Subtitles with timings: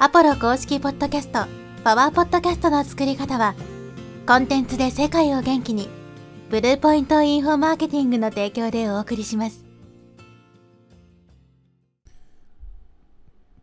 [0.00, 1.46] アポロ公式ポッドキャスト、
[1.84, 3.54] パワーポッドキャストの作り方は、
[4.26, 5.88] コンテンツで世界を元気に、
[6.50, 9.64] ブルーポイントインフォマーケティングの提供でお送りします。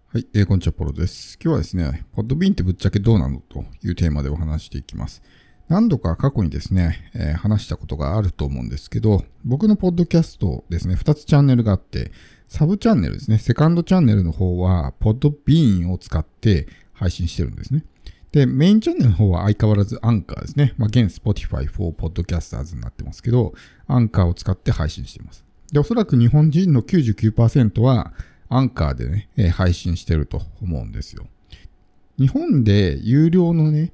[0.07, 1.37] はい、えー、こんにちは、ポロです。
[1.43, 5.21] 今日はですね、ポッドビンってぶっちゃけどうなのというテーマでお話していきます。
[5.67, 12.11] 何度か過去にですね、えー話したことがあると思うんですけど、僕のポッドキャストですね、2つチャンネルがあって、
[12.51, 17.85] サブチャンネルですね、セカンドチャンネルの方は、ポッドビーンを使って配信してるんですね。
[18.33, 20.73] で、メインチャンネルの方は相変わらずアンカーですね。
[20.77, 23.53] まあ、現 Spotify for Podcasters になってますけど、
[23.87, 25.45] アンカーを使って配信してます。
[25.71, 28.11] で、おそらく日本人の99%は、
[28.49, 31.27] アンカーでね、配信してると思うんですよ。
[32.19, 33.93] 日本で有料のね、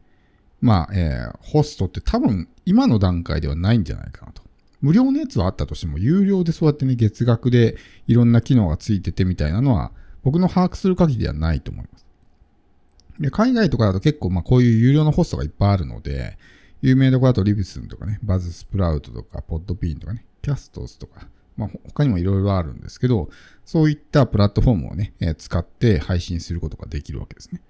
[0.62, 4.41] まあ、えーホストって多分今の段階ではないんじゃないかなと。
[4.81, 7.77] 無料のやつはあったとしても、有料でそうやってね、月額で
[8.08, 9.91] いろんな機能がついててみたいなのは、
[10.23, 12.05] 僕の把握する限りではないと思います。
[13.20, 16.38] で海外とかだと結構、まあ、こういう有料のホストがいっぱいあるので、
[16.82, 23.29] 有名どころだとリビスンとかね、バズスプラウトとか、ポッドピーンとかね、キャストスとか、まあ、他にもいろいろあるんですけど、
[23.66, 27.62] そういったプラットフォームをね、え使って配信することができるわけですね。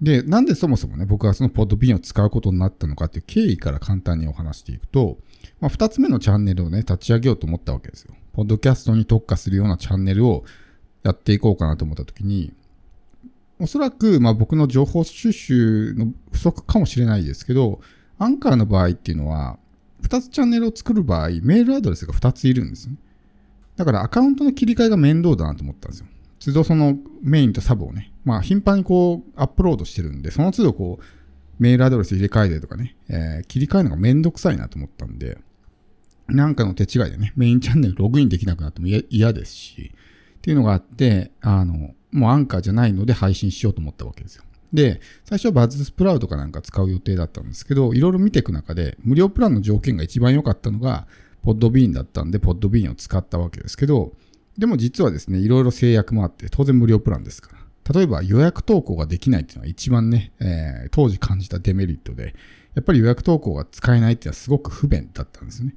[0.00, 5.18] で、なんでそもそもね、僕はそのポッドビンを使うことになったのかっていう経緯から簡単にお話していくと、
[5.60, 8.14] まあ、二つ目のチャンネルをね、立ち上げようと思ったわけですよ。
[8.32, 10.44] ポッドキャストに特化するようなチャンネルを
[11.04, 12.52] やっていこうかなと思ったときに、
[13.60, 17.80] おそらく、まあ僕の情報収集の不足かもしれないですけど、
[18.18, 19.58] アンカーの場合っていうのは、
[20.02, 22.96] 二つチャンネルを作る場合、メールアドレスが二ついるんですね。
[23.76, 26.06] だからアカウントの切り替えが面倒だなと思ったんですよ。
[26.40, 31.04] 都度そのメインとサブをね、まあ頻繁にこうアップロードしてるんで、その都度こう
[31.58, 35.38] メールアドレス入れ替えたりとかね、えー切り替えるのがめんどくさいなと思ったんで、
[36.28, 39.92] なんかの手違いでね、メインチャンネルログインできなくなっても嫌嫌ですし、
[40.38, 44.44] っていうのがあって、あの、もうアンカーじゃないので配信しようと思ったわけですよ。
[44.72, 51.06] で、最初はバズスプラウトかなんか使う予定だったんですけど、いろいろ見ていく中で、無料プランの条件が一番良かったのが、
[51.42, 54.12] ポッドビーンだったんで、ポッドビーンを使ったわけですけど、
[54.58, 57.63] でも実はですね、いろいろ制約もあって、当然無料プランですから。
[57.92, 62.34] 例えば予約投稿ができないっていうのは一番ね、えー当時感じたデメリットで、
[62.74, 65.74] やっぱり予約投稿が使えないっていうのはすごく不便だったんですね。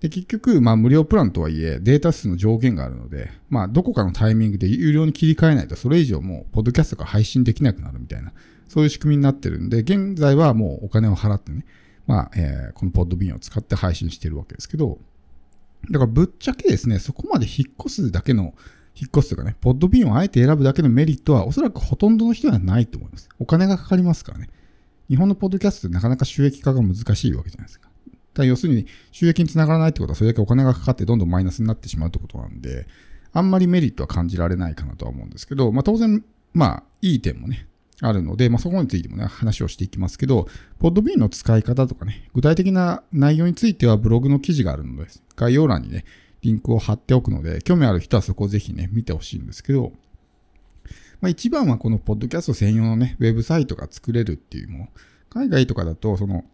[0.00, 8.32] で、結局、まあ無料プランとはいえ、データ数の上限があるので、まあどこかのタイミングで有料に切り替えないと、それ以上もう、ポッドキャストが配信できなくなるみたいな、
[8.68, 11.64] そういう仕組みになってるんで、現在はもうお金を払ってね、
[12.06, 14.98] まあ、えーこのポッドビンを使って配信してるわけですけど、
[15.90, 18.54] だからぶっちゃけですね、そこまで引っ越すだけの、
[19.00, 23.28] 引っ越すとかね、ポッドビンをあえて選ぶだけのメリットは、おそらくほとんどの人にはないと思います。
[23.38, 24.50] お金がかかりますからね。
[25.08, 27.88] 日本のポッドキャストってなかなか収益化が難しいわけじゃないですか。
[27.88, 32.86] だから要するに収益につながらないってことはそれだけお金がかかってどんどんマイナスになってしまうってことなんで、
[33.32, 37.68] あんまりメリットは感じられないかなとは思うんですけど、まあ当然、まあいい点もね、
[38.00, 40.46] あるので、まあそこについてもね、話をしていきますけど、
[40.78, 46.04] ポッドビーンの使い方とかね、具体的な内容についてはブログの記事があるので、概要欄にね、
[46.42, 49.92] リンクを貼っておくので、興味ある人はそこをぜひね、見てほしいんですけど、
[51.20, 54.88] まあ一番はこのポッドキャスト専用のね、ウェブサイトが作れるっていうもの。
[55.30, 56.44] 海外とかだと、その、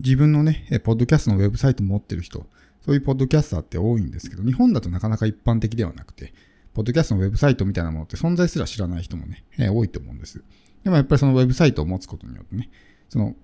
[0.00, 2.46] 自分のね、ポッドキャストのウェブサイト持ってる人、
[2.80, 6.32] そういうポッドキャスターって多いんですけど、日本だとなかなか一般的ではなくて、
[6.72, 10.42] ポッドキャストのウェブサイトみたいなものって存在すら知らない人もね、多いと思うんです。
[10.84, 12.70] でもやっぱりそのウェブサイトを持つことによってね、
[13.10, 13.36] その、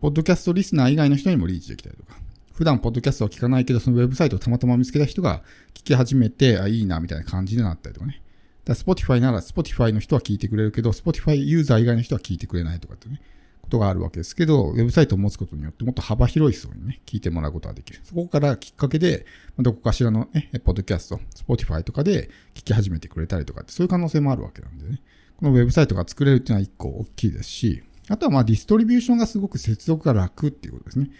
[0.00, 2.16] ポッドキャストリスナー以外の人にもリーチできたりとか、
[2.54, 5.42] 普段ポッドキャストは聞かないけど、そのウェブサイトをたまたま見つけた人が
[5.74, 8.22] 聞き始めて、あ、いいな、みたいな感じになったりとかね。
[8.64, 13.20] だから Spotify なら Spotify の人は聞いてくれるけど、Spotify ユーザー以外の人は聞いてくれないとかってね、
[13.60, 18.00] ことがあるわけですけど、ウェブサイトを持つことによってもっと幅広い層にね、聞いてもらうことができる。
[18.04, 19.26] そこからきっかけで、
[19.58, 25.00] どこかしらのね、ポッドキャスト、Spotify とかで聞き始めてくれたりとかって、そういう可能性もあるわけなんでね。
[25.38, 31.10] このウェブサイトが作れるっていうのは一個大きいですし、あとはまあディストリビューションがすごく接続が楽っていうことですね。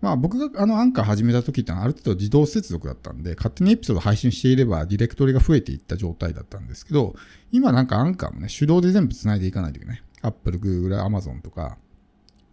[0.00, 7.16] まあ僕があのアンカー始めた時ってある程度自動接続だったんで、勝手にエピソード配信していればディレクトリが増えていった状態だったんですけど、
[7.50, 10.02] 今なんかアンカーもね、手動で全部繋いでいかないといけない。
[10.22, 11.78] Apple、Google、Amazon とか、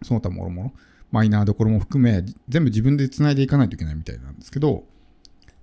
[0.02, 0.72] その他もろもろ、
[1.12, 4.84] マイナーどころも含め、全部自分で繋いでいかないといけないみたいなんですけど、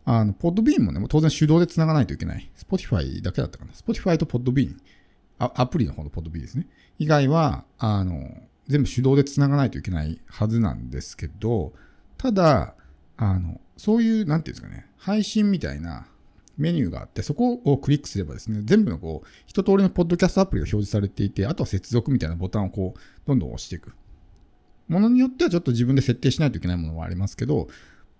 [0.06, 2.50] あの、ポッドビーンもね、当然手動で繋がないといけない。
[2.58, 3.72] Spotify だけだったかな。
[3.72, 4.78] Spotify とポッドビーン、
[5.40, 6.68] あアプリの方のポッドビーンですね。
[7.00, 8.30] 以外は、あの、
[8.68, 11.74] 全部手動で繋がないといけないはずなんですけど、
[12.18, 12.76] ただ、
[13.18, 16.08] あの、そういう、なんていうんですかね、配信みたいな
[16.58, 23.94] メニューがあって、そこをクリックすればですね、全部のこう、一通りのポッドキャストアプリが表示されていて、あとは接続みたいなボタンをこう、どんどん押していく。
[24.88, 27.68] ものによってはちょっと自分で設定しないといけないものもありますけど、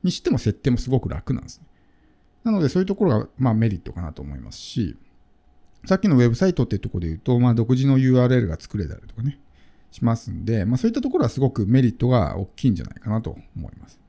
[0.04, 1.66] にしても設定もすごく楽なんですね。
[2.44, 4.98] なのでそういうところが、まあメリットかなと思いますし、
[5.86, 9.40] さっきのウェブサイトっていうところで言うと、まあ、独自の URL が作れたりとかね、
[9.94, 14.00] しますんで、まあ、そういったところはすごくメリットが大きいんじゃないかなと思います。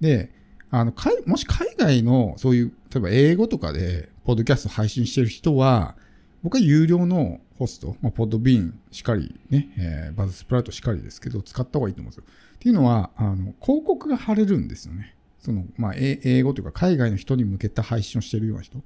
[0.00, 0.32] で、
[0.70, 5.94] あの、かいもし海外のそういう、例えば英語とかで、ポッドキャスト配信してる人は、
[6.42, 12.24] 僕は有料のホスト、まあ、ポッドビーンしかり、ね、えー、バズスプラウトしかりですけど、使った方がいいと思うんですよ。
[12.54, 15.14] っていうのは、あの、広告が貼れるんですよね。
[15.38, 18.82] その、まあ、英語というか海外の人に向けた配信をしてるような人。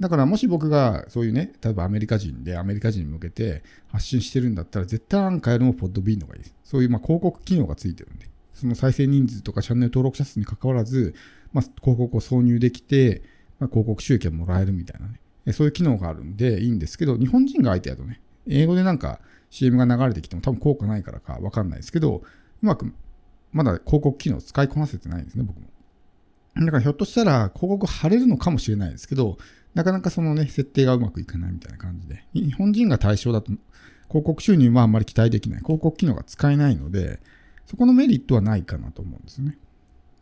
[0.00, 6.54] だからもし僕がそういうね、例えばアメリカ人でアメリカ人に向けて発信してるんだったら絶対アンカーよりもポッドビーンの方がいいです。
[6.64, 11.14] そういうま広告機能がついてるんで、その再生人数とかチャンネル登録者数に関わらず、
[11.52, 13.22] まあ、広告を挿入できて、
[13.58, 22.22] まあ、広告収益をもらえるみたいなね、そういう機能があるんでいいんですけど、日本人が相手だとね、英語でなんか CM が流れてきても多分効果ないからかわかんないですけど、
[22.62, 22.92] うまく
[23.52, 25.68] まだ広告機能を使いこなせてないんですね、僕も。
[26.66, 29.38] だからひょっとしたら広告貼れるのかもしれないですけど、
[29.74, 33.52] なかなかそのね、設定がうまくいかないみたいな感じで、日本人が対象だと
[34.08, 35.60] 広告収入はあんまり期待できない。
[35.60, 37.20] 広告機能が使えないので、
[37.66, 39.58] そこのメリットはないかなと思うんですね。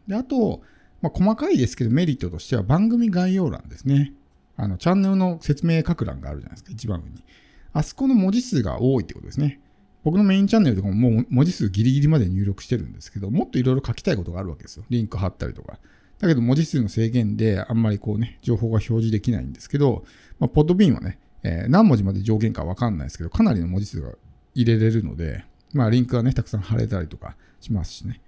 [0.06, 0.62] で、あと、
[1.00, 4.12] まあ、細かいですけどメリットとしては番組概要欄ですね。
[4.56, 7.22] あの、チャンネルの説明書く欄があるじゃないですか、一番上に。
[7.72, 9.60] あそこの文字数が多いってことですね。
[10.02, 14.84] 僕のメインチャンネルとかももう文字数ギリギリまで入力してるんですけど、もっといろいろ書きたいことがあるわけですよ。
[14.88, 15.78] リンク貼ったりとか。
[16.18, 20.04] だけど文字数の制限であんまりこうね、情報が表示できないんですけど、
[20.38, 24.12] まあ、ポッドビンはね、えー、何文字まで上限かわかんないですけど、かなりの文字数が
[24.54, 28.20] 入れれるので、まあリンクがね、たくさん貼れたりとかしますしね。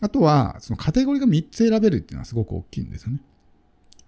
[0.00, 3.20] あとは、そのカテゴリーが3つ選べるっていうのはすごく大きいんですよね。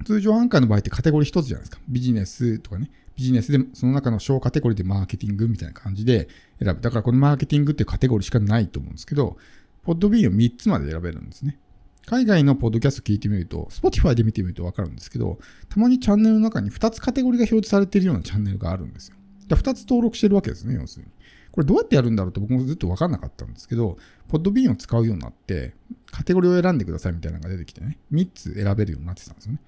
[0.05, 1.81] 通常アンカーの場合ってカテゴリー1つじゃないですか。
[1.89, 2.91] ビジネスとかね。
[3.15, 6.29] ビジネスで、その中の小カテゴリーでマーケティングみたいな感じで
[6.63, 6.81] 選ぶ。
[6.81, 9.37] だからこのマーケティングっていうカテゴリーしかないと思うんですけど、
[9.83, 11.59] ポッドビーンを3つまで選べるんですね。
[12.07, 15.39] 海外のポッドキャスト聞いてみると、Spotify で見てみるとわかるんですけど、
[15.69, 19.17] たまにチャンネルの中に2つカテゴリーが表示されているようなチャンネルがあるんですよ。
[19.49, 21.11] で2つ登録してるわけですね、要するに。
[21.53, 25.75] これどうやってやるんだろうと僕もずっとわかんなかったんですけど、ポッドビーンを使うようになって、
[26.11, 29.61] カテゴリーを選んでくださいみたいなのが出てきてね、3つ選べるようになってたんですよね。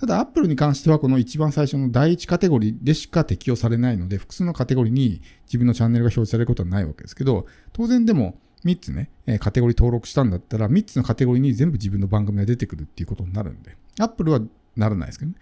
[0.00, 9.10] ただ、Apple に関しては、この一番最初の第1カテゴリーでしか適用されないので、複数のカテゴリーに自分のチャンネルが表示されることはないわけですけど、当然でも、3つね、
[9.40, 14.40] カテゴリー登録したんだったら、3つのカテゴリーに全部自分の番組が出てくるっていうことになるんで、Apple は
[14.76, 15.36] ならないですけどね。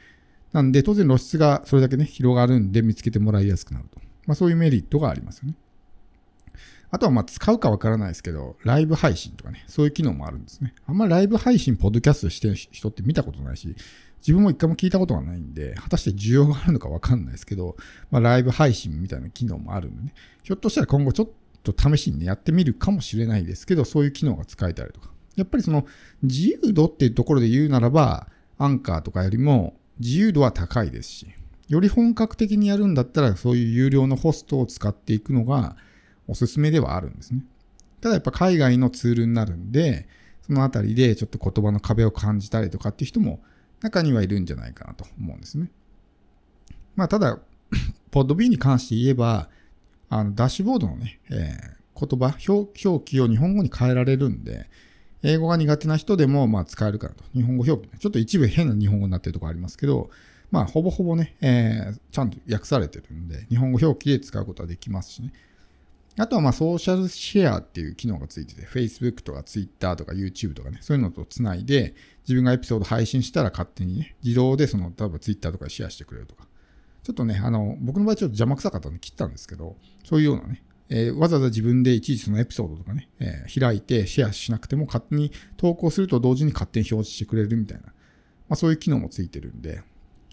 [0.53, 4.01] なんで、当然露出がそれだけね、広がるんで見つけてもらいやすくなると。
[4.27, 5.55] まあそういうメリットがありますよね。
[6.91, 10.75] あとはまあ使うかわからないですけど、ライブ配信とかね、そういう機能もあるんですね。
[10.87, 13.75] あんまライブ配信、ポッドキャストしてる人って見たことないし、
[14.21, 17.77] 自分も一回も聞いたことがないんで、果たして需要があるのかわかんないですけど、
[18.11, 21.29] まあライブ配信みたいな機能もあるんでね、ひょっとしたら今後ちょっ
[21.73, 25.11] と試しにね、やってみるかもしれないですけど、そういう機能が使えたりとか。
[25.37, 25.87] やっぱりその
[26.23, 28.29] 自由度っていうところで言うならば、
[28.59, 31.27] アンカーとかよりも自由度は高いですし、
[31.69, 35.77] より本格的にやるんだったら、そういう有料のホストを使っていくのが
[36.27, 37.45] おすすめではあるんですね。
[38.01, 40.09] ただやっぱ海外のツールになるんで、
[40.47, 43.41] そのあたりでちょっと言葉の壁を感じたりとかっていう人も
[43.81, 45.71] 中にはいるんじゃないかなと思うんですね。
[46.95, 47.41] まあただ、
[48.11, 49.51] ポッド B に関して言えば、
[50.09, 54.69] あのダッシュボードのね、えー、言葉表、表記を日本語に変えられるんで、
[55.23, 57.25] 英語が苦手な人でもまあ使えるかなと。
[57.35, 60.11] 日本語表記、ねちょっと一部変な日本語になってるところありますけど、
[60.51, 65.33] まあ、ほぼほぼね、えー、ちゃんと訳されてるんで、日本語表記で使うことはできますしね。
[66.19, 76.47] あとは、まあ、ソーシャルシェアっていう機能がついてて、Facebook とか Twitter とか YouTube とかね、そういうのとつないで、自分がエピソード配信したら勝手にね、自動でその、例えば Twitter とかでシェアしてくれるとか。
[77.07, 87.93] ちょっとね、あの、僕の場合ちょっと邪魔くさかったんで切ったんですけど、そういうようなね、えー、わざわざ自分でいちいちそのエピソードとかね、えー、開いてシェアしなくても勝手に投稿すると同時に勝手に表示してくれるみたいな、ま
[88.51, 89.83] あそういう機能もついてるんで、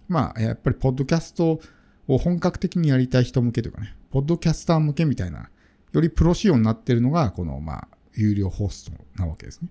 [0.08, 1.60] まあ、やっぱりポッドキャスト
[2.08, 5.50] を本格的にやりたい人向けというかね、ポッドキャスター向けみたいな、
[5.92, 9.70] よりプロ仕様になってるのが、この、まあ、有料ホストなわけですね。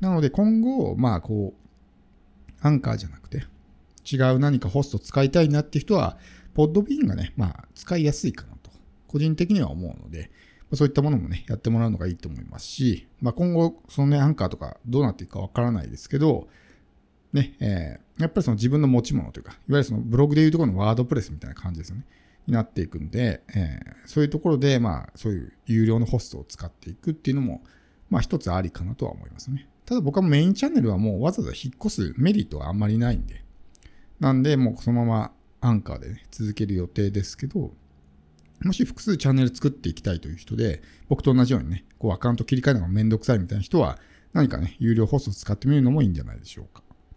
[0.00, 1.68] なので今後、まあ、こう、
[2.60, 3.44] アンカーじゃなくて、
[4.10, 6.18] 違う何かホスト使いたいなって人は、
[6.54, 8.70] ポッドビーンがね、まあ、使いやすいかなと、
[9.06, 10.30] 個人的には思うので、
[10.74, 16.48] そういったものもね、やってもらうのがいいと思いますし、まあ、今後、そのね、アンカーとかどうなっていくかわからないですけど、
[17.32, 22.04] ね、えー、やっぱりその自分の持ち物というか、いわゆるそのブログでいうところのワードプレスみたいな感じですよね。
[22.46, 27.62] になっていくんで、えー、そういうところで、まあ、そういう有料のホストを使っていくっていうのも、
[28.08, 29.68] まあ一つありかなとは思いますね。
[29.84, 33.44] ただ僕はメインチャンネルはもうわざわざ引っ越すメリットはあんまりないんで。
[34.20, 37.72] なんで、もうそのままアンカーでね、続ける予定ですけど、
[38.64, 43.98] もし複数チャンネル作っていきたいという人で、僕と同じようにね、こうアカウント切り替えるのがめんどくさいみたいな人は、
[44.32, 46.82] 何かね、有料放送使ってみるのもいいんじゃないでしょうか。